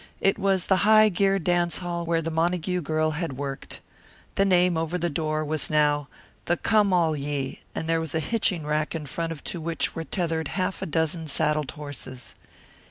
[0.19, 3.81] It was the High Gear Dance Hall where the Montague girl had worked.
[4.33, 6.07] The name over the door was now
[6.45, 10.03] "The Come All Ye," and there was a hitching rack in front to which were
[10.03, 12.33] tethered half a dozen saddled horses.